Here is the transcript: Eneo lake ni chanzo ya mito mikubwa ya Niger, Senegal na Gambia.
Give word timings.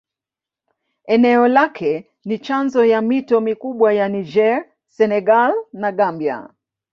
Eneo 1.05 1.47
lake 1.47 2.11
ni 2.25 2.39
chanzo 2.39 2.85
ya 2.85 3.01
mito 3.01 3.41
mikubwa 3.41 3.93
ya 3.93 4.09
Niger, 4.09 4.65
Senegal 4.87 5.53
na 5.73 5.91
Gambia. 5.91 6.49